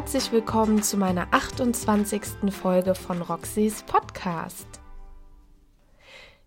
[0.00, 2.22] herzlich willkommen zu meiner 28.
[2.50, 4.66] Folge von Roxys Podcast.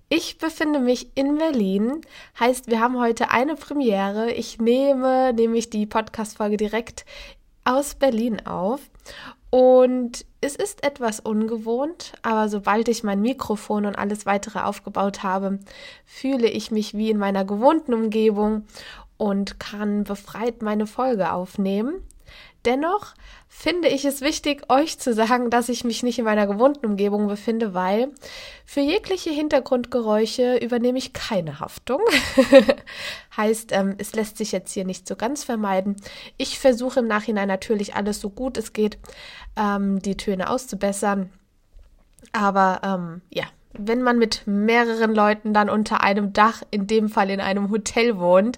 [0.09, 2.01] Ich befinde mich in Berlin,
[2.39, 4.31] heißt, wir haben heute eine Premiere.
[4.31, 7.05] Ich nehme nämlich die Podcast-Folge direkt
[7.63, 8.89] aus Berlin auf
[9.51, 15.59] und es ist etwas ungewohnt, aber sobald ich mein Mikrofon und alles weitere aufgebaut habe,
[16.07, 18.65] fühle ich mich wie in meiner gewohnten Umgebung
[19.17, 22.01] und kann befreit meine Folge aufnehmen.
[22.65, 23.13] Dennoch
[23.49, 27.27] finde ich es wichtig, euch zu sagen, dass ich mich nicht in meiner gewohnten Umgebung
[27.27, 28.09] befinde, weil
[28.65, 32.01] für jegliche Hintergrundgeräusche übernehme ich keine Haftung.
[33.37, 35.97] heißt, ähm, es lässt sich jetzt hier nicht so ganz vermeiden.
[36.37, 38.97] Ich versuche im Nachhinein natürlich alles so gut es geht,
[39.55, 41.29] ähm, die Töne auszubessern.
[42.31, 43.43] Aber ähm, ja,
[43.73, 48.17] wenn man mit mehreren Leuten dann unter einem Dach, in dem Fall in einem Hotel
[48.17, 48.57] wohnt,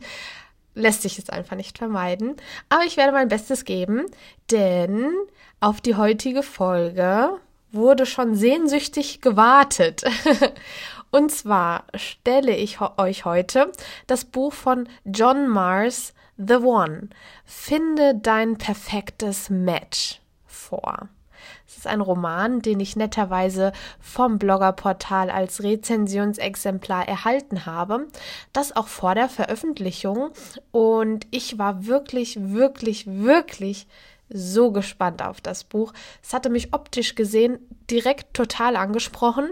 [0.76, 2.36] lässt sich es einfach nicht vermeiden.
[2.70, 4.06] Aber ich werde mein Bestes geben,
[4.52, 5.12] denn
[5.59, 7.40] auf die heutige Folge
[7.72, 10.03] wurde schon sehnsüchtig gewartet.
[11.12, 13.72] Und zwar stelle ich euch heute
[14.08, 17.09] das Buch von John Mars, The One.
[17.46, 21.09] Finde dein perfektes Match vor.
[21.86, 28.08] Ist ein Roman, den ich netterweise vom Bloggerportal als Rezensionsexemplar erhalten habe,
[28.53, 30.31] das auch vor der Veröffentlichung.
[30.72, 33.86] Und ich war wirklich, wirklich, wirklich
[34.30, 35.94] so gespannt auf das Buch.
[36.23, 37.59] Es hatte mich optisch gesehen
[37.91, 39.52] direkt total angesprochen.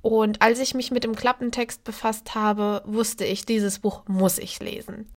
[0.00, 4.60] Und als ich mich mit dem Klappentext befasst habe, wusste ich, dieses Buch muss ich
[4.60, 5.12] lesen.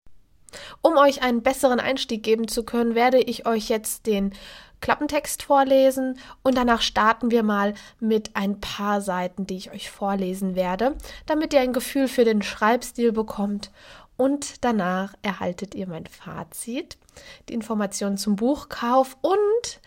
[0.81, 4.33] Um euch einen besseren Einstieg geben zu können, werde ich euch jetzt den
[4.81, 10.55] Klappentext vorlesen und danach starten wir mal mit ein paar Seiten, die ich euch vorlesen
[10.55, 13.71] werde, damit ihr ein Gefühl für den Schreibstil bekommt
[14.19, 16.97] und danach erhaltet ihr mein Fazit,
[17.47, 19.79] die Informationen zum Buchkauf und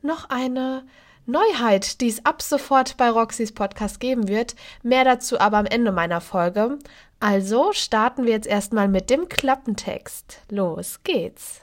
[0.00, 0.84] noch eine
[1.26, 4.54] Neuheit, die es ab sofort bei Roxys Podcast geben wird.
[4.82, 6.78] Mehr dazu aber am Ende meiner Folge.
[7.18, 10.40] Also starten wir jetzt erstmal mit dem Klappentext.
[10.48, 11.62] Los geht's.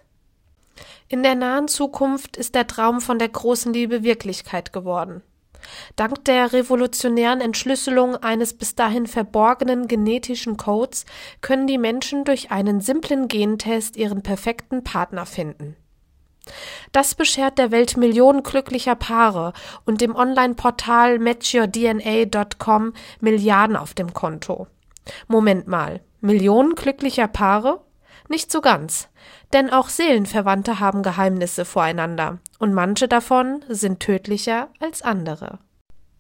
[1.08, 5.22] In der nahen Zukunft ist der Traum von der großen Liebe Wirklichkeit geworden.
[5.96, 11.06] Dank der revolutionären Entschlüsselung eines bis dahin verborgenen genetischen Codes
[11.42, 15.76] können die Menschen durch einen simplen Gentest ihren perfekten Partner finden.
[16.92, 19.54] Das beschert der Welt Millionen glücklicher Paare
[19.86, 24.68] und dem Online-Portal matchyourdna.com Milliarden auf dem Konto.
[25.28, 27.82] Moment mal, Millionen glücklicher Paare?
[28.28, 29.08] Nicht so ganz,
[29.54, 35.60] denn auch Seelenverwandte haben Geheimnisse voreinander, und manche davon sind tödlicher als andere.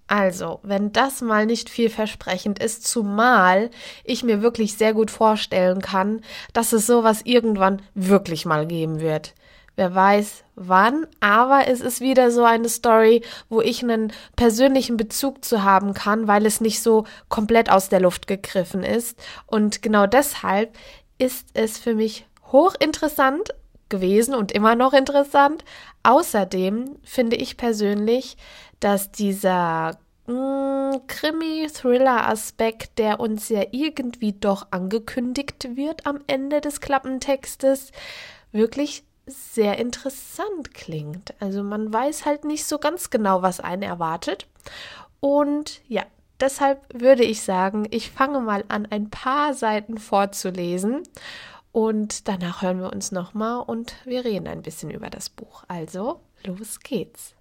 [0.07, 3.69] Also, wenn das mal nicht vielversprechend ist, zumal
[4.05, 6.21] ich mir wirklich sehr gut vorstellen kann,
[6.53, 9.33] dass es sowas irgendwann wirklich mal geben wird.
[9.75, 15.45] Wer weiß wann, aber es ist wieder so eine Story, wo ich einen persönlichen Bezug
[15.45, 19.19] zu haben kann, weil es nicht so komplett aus der Luft gegriffen ist.
[19.45, 20.75] Und genau deshalb
[21.17, 23.53] ist es für mich hochinteressant
[23.89, 25.63] gewesen und immer noch interessant.
[26.03, 28.37] Außerdem finde ich persönlich,
[28.79, 29.97] dass dieser
[30.27, 37.91] mm, Krimi-Thriller-Aspekt, der uns ja irgendwie doch angekündigt wird am Ende des Klappentextes,
[38.51, 41.33] wirklich sehr interessant klingt.
[41.39, 44.47] Also man weiß halt nicht so ganz genau, was einen erwartet.
[45.19, 46.03] Und ja,
[46.39, 51.03] deshalb würde ich sagen, ich fange mal an, ein paar Seiten vorzulesen.
[51.71, 55.63] Und danach hören wir uns nochmal und wir reden ein bisschen über das Buch.
[55.67, 57.35] Also, los geht's.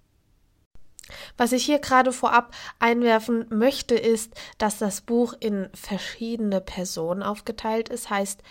[1.37, 7.89] Was ich hier gerade vorab einwerfen möchte, ist, dass das Buch in verschiedene Personen aufgeteilt
[7.89, 8.09] ist.
[8.09, 8.43] Heißt,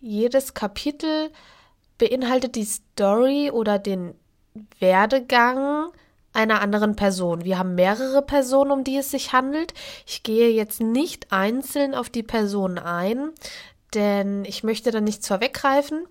[0.00, 1.30] jedes Kapitel
[1.98, 4.14] beinhaltet die Story oder den
[4.78, 5.90] Werdegang
[6.34, 7.44] einer anderen Person.
[7.44, 9.72] Wir haben mehrere Personen, um die es sich handelt.
[10.06, 13.30] Ich gehe jetzt nicht einzeln auf die Personen ein,
[13.94, 16.06] denn ich möchte da nichts vorweggreifen.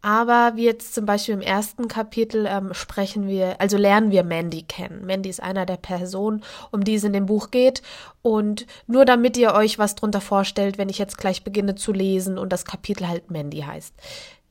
[0.00, 4.62] Aber wie jetzt zum Beispiel im ersten Kapitel ähm, sprechen wir, also lernen wir Mandy
[4.62, 5.04] kennen.
[5.04, 7.82] Mandy ist einer der Personen, um die es in dem Buch geht.
[8.22, 12.38] Und nur damit ihr euch was drunter vorstellt, wenn ich jetzt gleich beginne zu lesen
[12.38, 13.92] und das Kapitel halt Mandy heißt.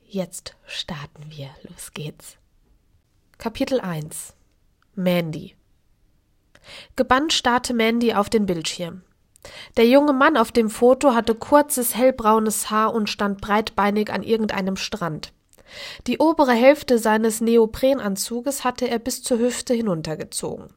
[0.06, 1.50] Jetzt starten wir.
[1.63, 2.36] Los geht's.
[3.38, 4.37] Kapitel 1
[5.00, 5.56] Mandy
[6.96, 9.04] Gebannt starrte Mandy auf den Bildschirm.
[9.78, 14.76] Der junge Mann auf dem Foto hatte kurzes hellbraunes Haar und stand breitbeinig an irgendeinem
[14.76, 15.34] Strand.
[16.08, 20.74] Die obere Hälfte seines Neoprenanzuges hatte er bis zur Hüfte hinuntergezogen.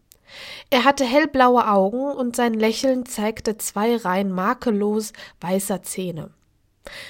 [0.68, 6.28] Er hatte hellblaue Augen und sein Lächeln zeigte zwei Reihen makellos weißer Zähne.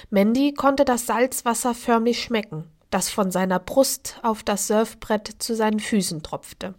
[0.09, 2.69] Mandy konnte das Salzwasser förmlich schmecken.
[2.89, 6.73] das von seiner Brust auf das Surfbrett zu seinen Füßen tropfte.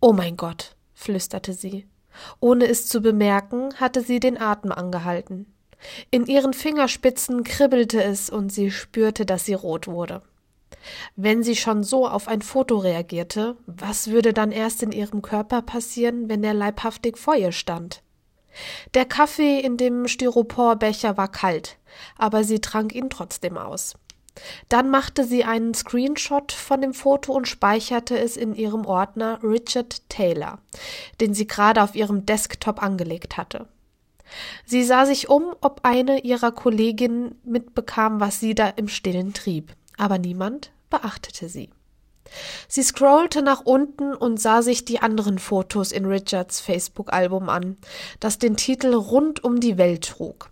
[0.00, 1.86] Oh mein Gott, flüsterte sie.
[2.40, 5.46] Ohne es zu bemerken, hatte sie den Atem angehalten.
[6.10, 10.22] In ihren Fingerspitzen kribbelte es und sie spürte, dass sie rot wurde.
[11.16, 15.62] Wenn sie schon so auf ein Foto reagierte, was würde dann erst in ihrem Körper
[15.62, 18.02] passieren, wenn er leibhaftig vor ihr stand?
[18.94, 21.78] Der Kaffee in dem Styroporbecher war kalt,
[22.18, 23.94] aber sie trank ihn trotzdem aus.
[24.68, 30.08] Dann machte sie einen Screenshot von dem Foto und speicherte es in ihrem Ordner Richard
[30.08, 30.58] Taylor,
[31.20, 33.68] den sie gerade auf ihrem Desktop angelegt hatte.
[34.64, 39.74] Sie sah sich um, ob eine ihrer Kolleginnen mitbekam, was sie da im Stillen trieb,
[39.98, 41.70] aber niemand beachtete sie.
[42.68, 47.76] Sie scrollte nach unten und sah sich die anderen Fotos in Richards Facebook-Album an,
[48.20, 50.51] das den Titel Rund um die Welt trug.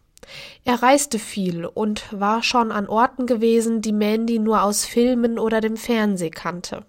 [0.64, 5.60] Er reiste viel und war schon an Orten gewesen, die Mandy nur aus Filmen oder
[5.60, 6.84] dem Fernseh kannte.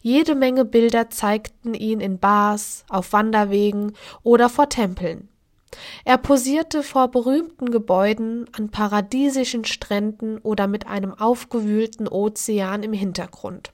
[0.00, 5.28] Jede Menge Bilder zeigten ihn in Bars, auf Wanderwegen oder vor Tempeln.
[6.04, 13.72] Er posierte vor berühmten Gebäuden, an paradiesischen Stränden oder mit einem aufgewühlten Ozean im Hintergrund.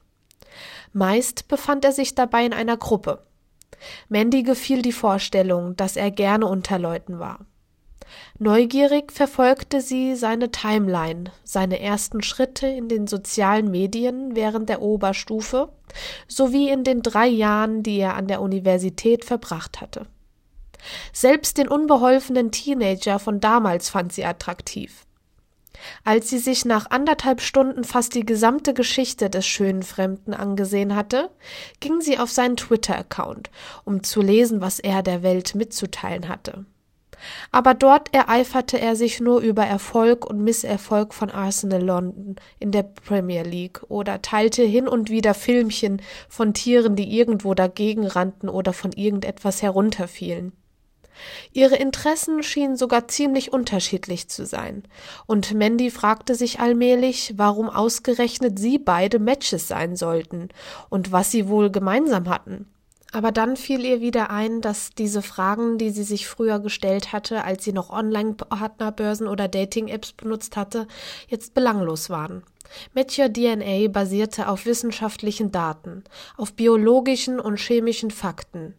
[0.93, 3.23] Meist befand er sich dabei in einer Gruppe.
[4.09, 7.45] Mandy gefiel die Vorstellung, dass er gerne unter Leuten war.
[8.39, 15.69] Neugierig verfolgte sie seine Timeline, seine ersten Schritte in den sozialen Medien während der Oberstufe
[16.27, 20.07] sowie in den drei Jahren, die er an der Universität verbracht hatte.
[21.13, 25.05] Selbst den unbeholfenen Teenager von damals fand sie attraktiv.
[26.03, 31.29] Als sie sich nach anderthalb Stunden fast die gesamte Geschichte des schönen Fremden angesehen hatte,
[31.79, 33.49] ging sie auf seinen Twitter-Account,
[33.83, 36.65] um zu lesen, was er der Welt mitzuteilen hatte.
[37.51, 42.83] Aber dort ereiferte er sich nur über Erfolg und Misserfolg von Arsenal London in der
[42.83, 48.73] Premier League oder teilte hin und wieder Filmchen von Tieren, die irgendwo dagegen rannten oder
[48.73, 50.53] von irgendetwas herunterfielen.
[51.53, 54.83] Ihre Interessen schienen sogar ziemlich unterschiedlich zu sein,
[55.27, 60.49] und Mandy fragte sich allmählich, warum ausgerechnet sie beide Matches sein sollten
[60.89, 62.67] und was sie wohl gemeinsam hatten.
[63.11, 67.43] Aber dann fiel ihr wieder ein, dass diese Fragen, die sie sich früher gestellt hatte,
[67.43, 70.87] als sie noch Online-Partnerbörsen oder Dating-Apps benutzt hatte,
[71.27, 72.43] jetzt belanglos waren.
[72.93, 76.05] Matcher DNA basierte auf wissenschaftlichen Daten,
[76.37, 78.75] auf biologischen und chemischen Fakten.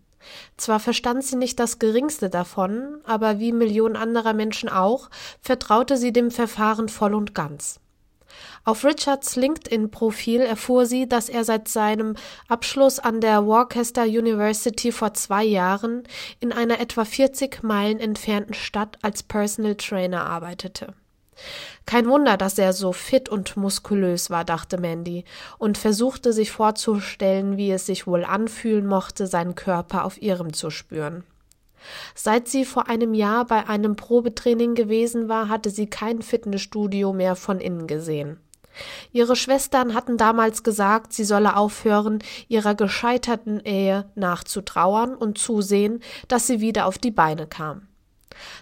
[0.57, 6.13] Zwar verstand sie nicht das geringste davon, aber wie Millionen anderer Menschen auch, vertraute sie
[6.13, 7.82] dem Verfahren voll und ganz.
[8.65, 12.15] Auf Richards LinkedIn-Profil erfuhr sie, dass er seit seinem
[12.47, 16.05] Abschluss an der Worcester University vor zwei Jahren
[16.39, 20.95] in einer etwa 40 Meilen entfernten Stadt als Personal Trainer arbeitete.
[21.87, 25.25] Kein Wunder, dass er so fit und muskulös war, dachte Mandy
[25.59, 30.71] und versuchte sich vorzustellen, wie es sich wohl anfühlen mochte, seinen Körper auf ihrem zu
[30.71, 31.25] spüren.
[32.15, 37.35] Seit sie vor einem Jahr bei einem Probetraining gewesen war, hatte sie kein Fitnessstudio mehr
[37.35, 38.39] von innen gesehen.
[39.13, 46.47] Ihre Schwestern hatten damals gesagt, sie solle aufhören, ihrer gescheiterten Ehe nachzutrauern und zusehen, dass
[46.47, 47.89] sie wieder auf die Beine kam.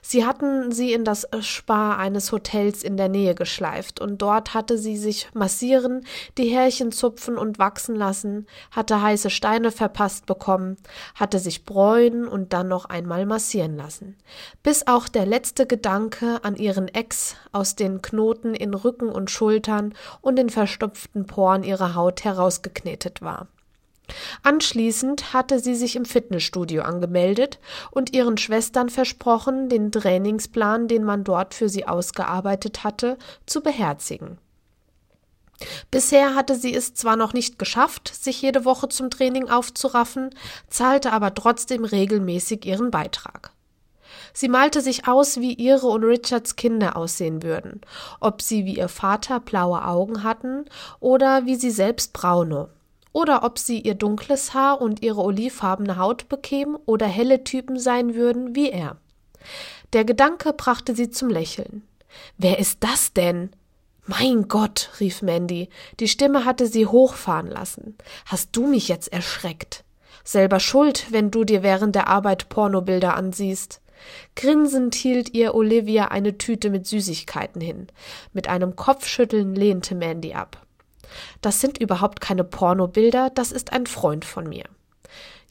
[0.03, 4.79] Sie hatten sie in das Spa eines Hotels in der Nähe geschleift, und dort hatte
[4.79, 6.05] sie sich massieren,
[6.39, 10.77] die Härchen zupfen und wachsen lassen, hatte heiße Steine verpasst bekommen,
[11.15, 14.17] hatte sich bräunen und dann noch einmal massieren lassen,
[14.62, 19.95] bis auch der letzte Gedanke an ihren Ex aus den Knoten in Rücken und Schultern
[20.21, 23.49] und den verstopften Poren ihrer Haut herausgeknetet war.
[24.43, 27.59] Anschließend hatte sie sich im Fitnessstudio angemeldet
[27.90, 34.38] und ihren Schwestern versprochen, den Trainingsplan, den man dort für sie ausgearbeitet hatte, zu beherzigen.
[35.90, 40.31] Bisher hatte sie es zwar noch nicht geschafft, sich jede Woche zum Training aufzuraffen,
[40.69, 43.52] zahlte aber trotzdem regelmäßig ihren Beitrag.
[44.33, 47.81] Sie malte sich aus, wie ihre und Richards Kinder aussehen würden,
[48.21, 50.64] ob sie wie ihr Vater blaue Augen hatten
[51.00, 52.69] oder wie sie selbst braune
[53.12, 58.14] oder ob sie ihr dunkles Haar und ihre olivfarbene Haut bekämen oder helle Typen sein
[58.14, 58.97] würden wie er.
[59.93, 61.83] Der Gedanke brachte sie zum Lächeln.
[62.38, 63.50] Wer ist das denn?
[64.07, 65.69] Mein Gott, rief Mandy.
[66.00, 67.97] Die Stimme hatte sie hochfahren lassen.
[68.26, 69.85] Hast du mich jetzt erschreckt?
[70.25, 73.81] Selber schuld, wenn du dir während der Arbeit Pornobilder ansiehst.
[74.35, 77.87] Grinsend hielt ihr Olivia eine Tüte mit Süßigkeiten hin.
[78.33, 80.67] Mit einem Kopfschütteln lehnte Mandy ab.
[81.40, 84.64] Das sind überhaupt keine Pornobilder, das ist ein Freund von mir.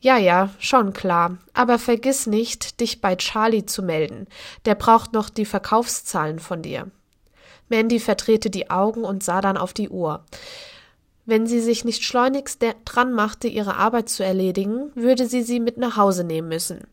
[0.02, 1.38] Ja, ja, schon klar.
[1.54, 4.28] Aber vergiss nicht, dich bei Charlie zu melden.
[4.66, 6.90] Der braucht noch die Verkaufszahlen von dir.
[7.68, 10.24] Mandy verdrehte die Augen und sah dann auf die Uhr.
[11.26, 15.78] Wenn sie sich nicht schleunigst dran machte, ihre Arbeit zu erledigen, würde sie sie mit
[15.78, 16.88] nach Hause nehmen müssen.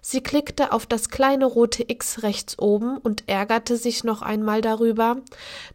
[0.00, 5.18] Sie klickte auf das kleine rote X rechts oben und ärgerte sich noch einmal darüber,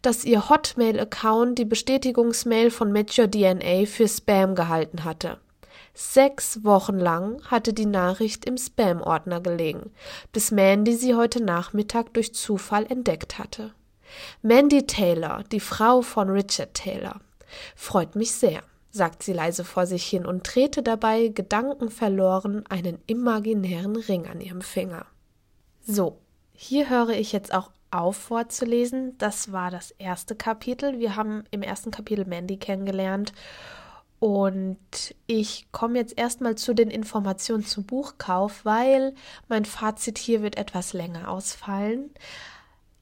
[0.02, 5.38] dass ihr Hotmail-Account die Bestätigungsmail von Match DNA für Spam gehalten hatte.
[5.94, 9.92] Sechs Wochen lang hatte die Nachricht im Spam-Ordner gelegen,
[10.34, 13.74] bis Mandy sie heute Nachmittag durch Zufall entdeckt hatte.
[14.42, 17.22] Mandy Taylor, die Frau von Richard Taylor,
[17.76, 18.64] Freut mich sehr,
[18.96, 24.62] sagt sie leise vor sich hin und drehte dabei gedankenverloren einen imaginären Ring an ihrem
[24.62, 25.06] Finger.
[25.86, 26.18] So,
[26.54, 29.18] hier höre ich jetzt auch auf vorzulesen.
[29.18, 31.00] Das war das erste Kapitel.
[31.00, 33.34] Wir haben im ersten Kapitel Mandy kennengelernt.
[34.20, 34.80] Und
[35.28, 39.14] ich komme jetzt erstmal zu den Informationen zum Buchkauf, weil
[39.50, 42.12] mein Fazit hier wird etwas länger ausfallen.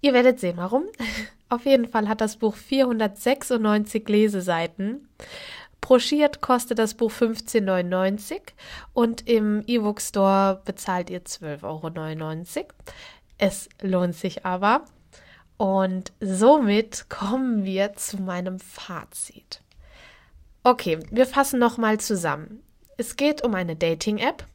[0.01, 0.85] Ihr werdet sehen, warum.
[1.49, 5.07] Auf jeden Fall hat das Buch 496 Leseseiten.
[5.83, 8.39] Broschiert kostet das Buch 15,99
[8.93, 12.67] und im E-Book Store bezahlt ihr 12,99 Euro.
[13.37, 14.85] Es lohnt sich aber.
[15.57, 19.61] Und somit kommen wir zu meinem Fazit.
[20.63, 22.63] Okay, wir fassen nochmal zusammen.
[22.95, 24.45] Es geht um eine Dating-App,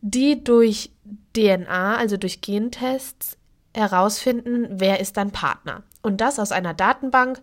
[0.00, 0.90] die durch
[1.36, 3.38] DNA, also durch Gentests,
[3.74, 5.84] herausfinden, wer ist dein Partner.
[6.02, 7.40] Und das aus einer Datenbank,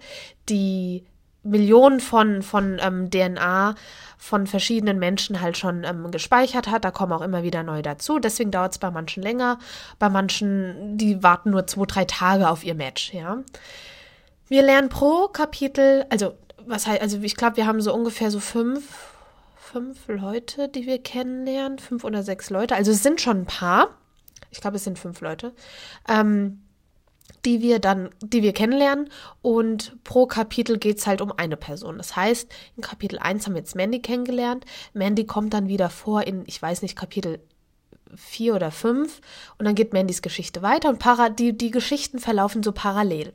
[0.49, 1.05] die
[1.45, 3.75] Millionen von, von ähm, DNA
[4.17, 6.83] von verschiedenen Menschen halt schon ähm, gespeichert hat.
[6.83, 8.19] Da kommen auch immer wieder neu dazu.
[8.19, 9.59] Deswegen dauert es bei manchen länger.
[9.99, 13.37] Bei manchen, die warten nur zwei, drei Tage auf ihr Match, ja.
[14.47, 16.35] Wir lernen pro Kapitel, also
[16.65, 18.83] was heißt, also ich glaube, wir haben so ungefähr so fünf,
[19.55, 22.75] fünf Leute, die wir kennenlernen, fünf oder sechs Leute.
[22.75, 23.89] Also es sind schon ein paar
[24.55, 25.53] ich glaube, es sind fünf Leute,
[26.07, 26.61] ähm,
[27.45, 29.09] die wir dann, die wir kennenlernen.
[29.41, 31.97] Und pro Kapitel geht es halt um eine Person.
[31.97, 34.65] Das heißt, in Kapitel 1 haben wir jetzt Mandy kennengelernt.
[34.93, 37.39] Mandy kommt dann wieder vor in, ich weiß nicht, Kapitel
[38.15, 39.21] 4 oder 5.
[39.57, 43.33] Und dann geht Mandys Geschichte weiter und para die, die Geschichten verlaufen so parallel.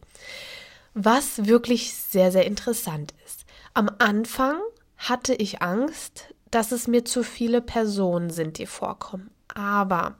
[0.94, 3.44] Was wirklich sehr, sehr interessant ist.
[3.74, 4.58] Am Anfang
[4.96, 9.30] hatte ich Angst, dass es mir zu viele Personen sind, die vorkommen.
[9.54, 10.16] Aber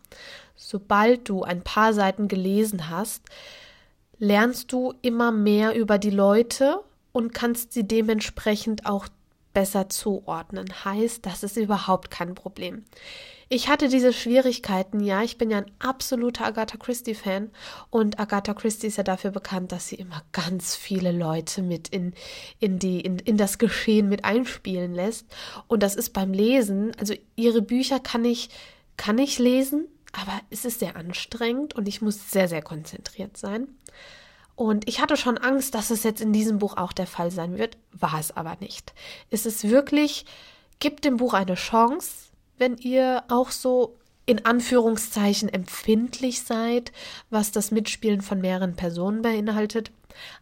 [0.54, 3.22] sobald du ein paar Seiten gelesen hast,
[4.20, 9.08] lernst du immer mehr über die Leute und kannst sie dementsprechend auch
[9.52, 10.66] besser zuordnen.
[10.84, 12.84] Heißt, das ist überhaupt kein Problem.
[13.52, 17.50] Ich hatte diese Schwierigkeiten, ja, ich bin ja ein absoluter Agatha Christie-Fan
[17.90, 22.14] und Agatha Christie ist ja dafür bekannt, dass sie immer ganz viele Leute mit in,
[22.60, 25.26] in, die, in, in das Geschehen mit einspielen lässt.
[25.66, 28.50] Und das ist beim Lesen, also ihre Bücher kann ich,
[28.96, 33.68] kann ich lesen, aber es ist sehr anstrengend und ich muss sehr, sehr konzentriert sein.
[34.56, 37.56] Und ich hatte schon Angst, dass es jetzt in diesem Buch auch der Fall sein
[37.56, 38.92] wird, war es aber nicht.
[39.30, 40.26] Es ist wirklich,
[40.80, 46.92] gibt dem Buch eine Chance, wenn ihr auch so in Anführungszeichen empfindlich seid,
[47.30, 49.90] was das Mitspielen von mehreren Personen beinhaltet.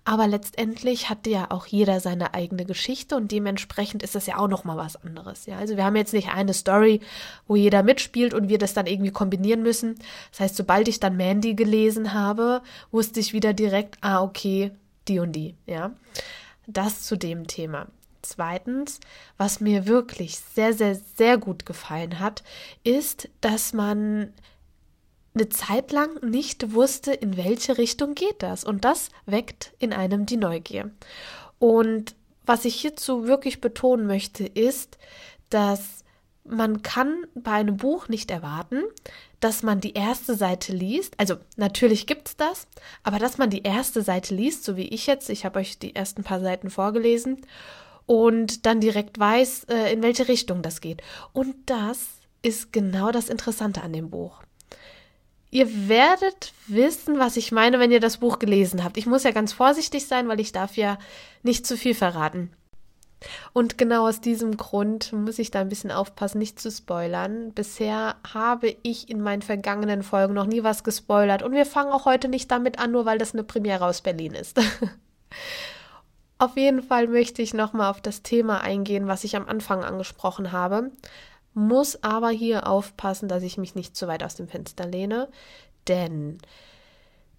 [0.04, 4.48] Aber letztendlich hat ja auch jeder seine eigene Geschichte und dementsprechend ist das ja auch
[4.48, 5.46] noch mal was anderes.
[5.46, 7.00] Ja, also wir haben jetzt nicht eine Story,
[7.46, 9.98] wo jeder mitspielt und wir das dann irgendwie kombinieren müssen.
[10.30, 14.72] Das heißt, sobald ich dann Mandy gelesen habe, wusste ich wieder direkt, ah okay,
[15.08, 15.54] die und die.
[15.66, 15.92] Ja,
[16.66, 17.87] das zu dem Thema.
[18.22, 19.00] Zweitens,
[19.37, 22.42] was mir wirklich sehr, sehr, sehr gut gefallen hat,
[22.84, 24.32] ist, dass man
[25.35, 28.64] eine Zeit lang nicht wusste, in welche Richtung geht das.
[28.64, 30.90] Und das weckt in einem die Neugier.
[31.58, 34.99] Und was ich hierzu wirklich betonen möchte, ist,
[35.50, 36.04] dass
[36.44, 38.82] man kann bei einem Buch nicht erwarten,
[39.40, 41.14] dass man die erste Seite liest.
[41.18, 42.66] Also natürlich gibt es das,
[43.02, 45.94] aber dass man die erste Seite liest, so wie ich jetzt, ich habe euch die
[45.94, 47.42] ersten paar Seiten vorgelesen,
[48.08, 51.02] und dann direkt weiß, äh, in welche Richtung das geht.
[51.35, 52.06] Und das
[52.40, 54.42] ist genau das Interessante an dem Buch.
[55.50, 58.99] Ihr werdet wissen, was ich meine, wenn ihr das Buch gelesen habt.
[58.99, 60.99] Ich muss ja ganz vorsichtig sein, weil ich darf ja
[61.43, 62.52] nicht zu viel verraten.
[63.52, 67.52] Und genau aus diesem Grund muss ich da ein bisschen aufpassen, nicht zu spoilern.
[67.52, 72.05] Bisher habe ich in meinen vergangenen Folgen noch nie was gespoilert und wir fangen auch
[72.05, 74.61] heute nicht damit an, nur weil das eine Premiere aus Berlin ist.
[76.38, 80.52] auf jeden Fall möchte ich nochmal auf das Thema eingehen, was ich am Anfang angesprochen
[80.52, 80.93] habe
[81.58, 85.28] muss aber hier aufpassen, dass ich mich nicht zu weit aus dem Fenster lehne,
[85.88, 86.38] denn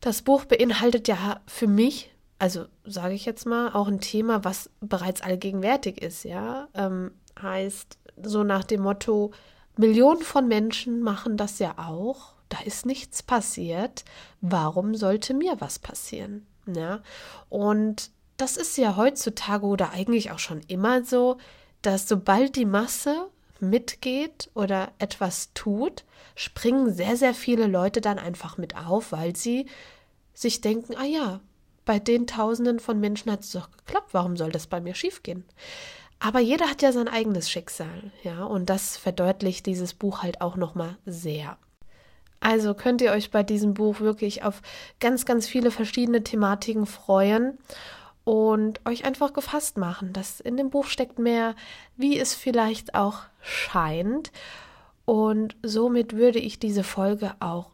[0.01, 4.69] das Buch beinhaltet ja für mich, also sage ich jetzt mal, auch ein Thema, was
[4.79, 6.67] bereits allgegenwärtig ist, ja.
[6.73, 7.11] Ähm,
[7.41, 9.31] heißt so nach dem Motto,
[9.77, 14.03] Millionen von Menschen machen das ja auch, da ist nichts passiert,
[14.41, 16.45] warum sollte mir was passieren?
[16.67, 17.01] Ja?
[17.47, 21.37] Und das ist ja heutzutage oder eigentlich auch schon immer so,
[21.81, 23.29] dass sobald die Masse
[23.61, 26.03] mitgeht oder etwas tut,
[26.35, 29.65] springen sehr, sehr viele Leute dann einfach mit auf, weil sie
[30.33, 31.41] sich denken, ah ja,
[31.85, 35.43] bei den Tausenden von Menschen hat es doch geklappt, warum soll das bei mir schiefgehen?
[36.19, 40.55] Aber jeder hat ja sein eigenes Schicksal, ja, und das verdeutlicht dieses Buch halt auch
[40.55, 41.57] nochmal sehr.
[42.41, 44.61] Also könnt ihr euch bei diesem Buch wirklich auf
[44.99, 47.57] ganz, ganz viele verschiedene Thematiken freuen
[48.23, 51.55] und euch einfach gefasst machen, dass in dem Buch steckt mehr,
[51.95, 54.31] wie es vielleicht auch scheint.
[55.05, 57.71] Und somit würde ich diese Folge auch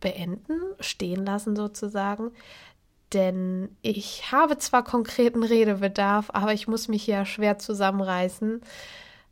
[0.00, 2.32] beenden, stehen lassen sozusagen.
[3.12, 8.60] Denn ich habe zwar konkreten Redebedarf, aber ich muss mich ja schwer zusammenreißen.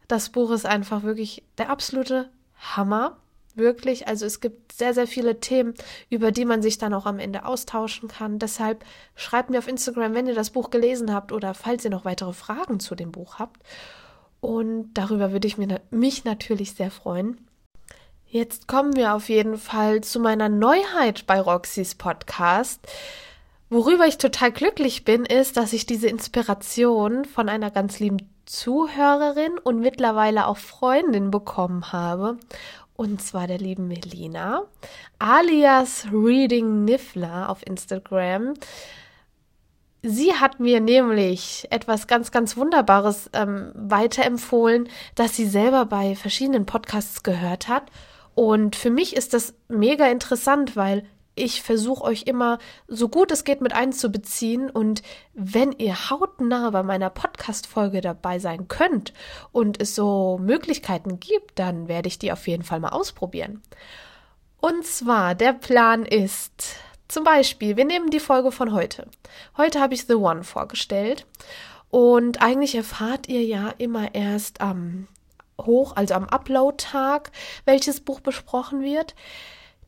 [0.06, 3.16] Das Buch ist einfach wirklich der absolute Hammer.
[3.54, 5.75] Wirklich, also es gibt sehr, sehr viele Themen,
[6.09, 8.38] über die man sich dann auch am Ende austauschen kann.
[8.38, 12.06] Deshalb schreibt mir auf Instagram, wenn ihr das Buch gelesen habt oder falls ihr noch
[12.06, 13.61] weitere Fragen zu dem Buch habt.
[14.40, 17.47] Und darüber würde ich mich natürlich sehr freuen.
[18.26, 22.80] Jetzt kommen wir auf jeden Fall zu meiner Neuheit bei Roxys Podcast.
[23.68, 29.59] Worüber ich total glücklich bin, ist, dass ich diese Inspiration von einer ganz lieben Zuhörerin
[29.62, 32.38] und mittlerweile auch Freundin bekommen habe
[33.02, 34.62] und zwar der lieben Melina,
[35.18, 38.54] alias Reading Niffler auf Instagram.
[40.04, 46.64] Sie hat mir nämlich etwas ganz, ganz Wunderbares ähm, weiterempfohlen, das sie selber bei verschiedenen
[46.64, 47.90] Podcasts gehört hat.
[48.37, 51.04] Und für mich ist das mega interessant, weil
[51.35, 52.59] ich versuche euch immer
[52.89, 58.69] so gut es geht mit einzubeziehen und wenn ihr hautnah bei meiner Podcast-Folge dabei sein
[58.69, 59.12] könnt
[59.51, 63.62] und es so Möglichkeiten gibt, dann werde ich die auf jeden Fall mal ausprobieren.
[64.61, 66.77] Und zwar, der Plan ist,
[67.09, 69.09] zum Beispiel, wir nehmen die Folge von heute.
[69.56, 71.26] Heute habe ich The One vorgestellt
[71.91, 75.09] und eigentlich erfahrt ihr ja immer erst am
[75.61, 77.33] Hoch, also am Upload-Tag,
[77.65, 79.15] welches Buch besprochen wird.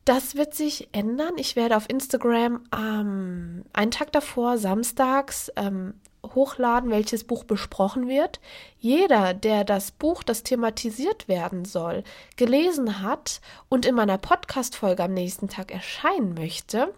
[0.05, 1.33] Das wird sich ändern.
[1.37, 8.39] Ich werde auf Instagram ähm, einen Tag davor, samstags, ähm, hochladen, welches Buch besprochen wird.
[8.77, 12.03] Jeder, der das Buch, das thematisiert werden soll,
[12.35, 16.93] gelesen hat und in meiner Podcast-Folge am nächsten Tag erscheinen möchte,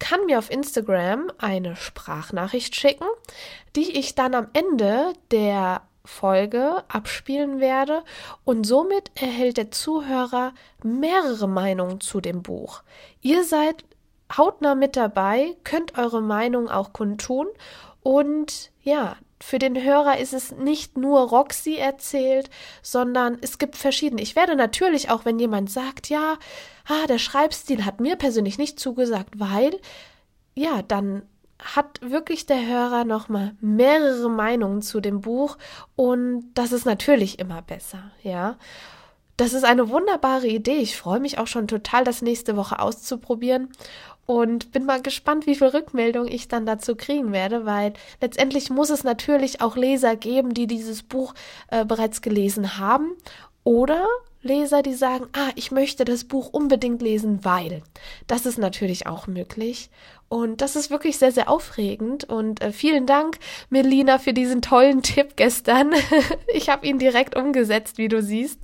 [0.00, 3.06] kann mir auf Instagram eine Sprachnachricht schicken,
[3.76, 8.02] die ich dann am Ende der Folge abspielen werde
[8.44, 12.82] und somit erhält der Zuhörer mehrere Meinungen zu dem Buch.
[13.20, 13.84] Ihr seid
[14.36, 17.46] hautnah mit dabei, könnt eure Meinung auch kundtun
[18.02, 22.50] und ja, für den Hörer ist es nicht nur Roxy erzählt,
[22.82, 24.22] sondern es gibt verschiedene.
[24.22, 26.38] Ich werde natürlich auch, wenn jemand sagt, ja,
[26.86, 29.78] ah, der Schreibstil hat mir persönlich nicht zugesagt, weil,
[30.54, 31.22] ja, dann
[31.62, 35.58] hat wirklich der Hörer nochmal mehrere Meinungen zu dem Buch
[35.96, 38.56] und das ist natürlich immer besser, ja.
[39.36, 40.78] Das ist eine wunderbare Idee.
[40.78, 43.68] Ich freue mich auch schon total, das nächste Woche auszuprobieren
[44.26, 48.90] und bin mal gespannt, wie viel Rückmeldung ich dann dazu kriegen werde, weil letztendlich muss
[48.90, 51.34] es natürlich auch Leser geben, die dieses Buch
[51.70, 53.12] äh, bereits gelesen haben
[53.62, 54.04] oder
[54.42, 57.82] Leser, die sagen, ah, ich möchte das Buch unbedingt lesen, weil.
[58.26, 59.90] Das ist natürlich auch möglich.
[60.28, 62.24] Und das ist wirklich sehr, sehr aufregend.
[62.24, 63.38] Und äh, vielen Dank,
[63.70, 65.92] Melina, für diesen tollen Tipp gestern.
[66.54, 68.60] ich habe ihn direkt umgesetzt, wie du siehst.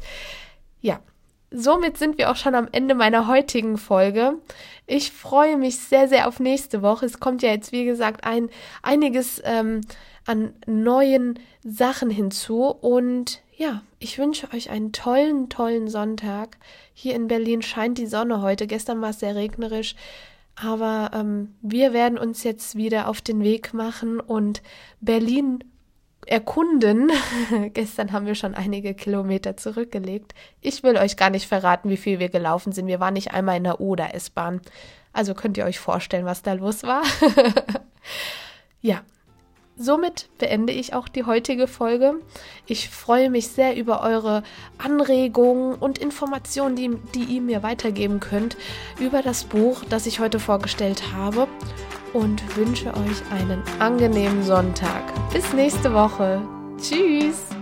[0.80, 1.00] Ja,
[1.50, 4.34] somit sind wir auch schon am Ende meiner heutigen Folge.
[4.86, 7.06] Ich freue mich sehr, sehr auf nächste Woche.
[7.06, 8.50] Es kommt ja jetzt, wie gesagt, ein
[8.82, 9.80] einiges ähm,
[10.26, 12.66] an neuen Sachen hinzu.
[12.66, 16.58] Und ja, ich wünsche euch einen tollen, tollen Sonntag.
[16.92, 18.66] Hier in Berlin scheint die Sonne heute.
[18.66, 19.94] Gestern war es sehr regnerisch.
[20.56, 24.62] Aber ähm, wir werden uns jetzt wieder auf den Weg machen und
[25.00, 25.64] Berlin
[26.26, 27.10] erkunden.
[27.72, 30.34] Gestern haben wir schon einige Kilometer zurückgelegt.
[30.60, 32.86] Ich will euch gar nicht verraten, wie viel wir gelaufen sind.
[32.86, 34.60] Wir waren nicht einmal in der oder S-Bahn.
[35.12, 37.02] Also könnt ihr euch vorstellen, was da los war.
[38.80, 39.02] ja,
[39.76, 42.14] somit beende ich auch die heutige Folge.
[42.66, 44.42] Ich freue mich sehr über eure
[44.78, 48.56] Anregungen und Informationen, die, die ihr mir weitergeben könnt
[48.98, 51.48] über das Buch, das ich heute vorgestellt habe
[52.12, 55.02] und wünsche euch einen angenehmen Sonntag.
[55.32, 56.40] Bis nächste Woche.
[56.80, 57.53] Tschüss.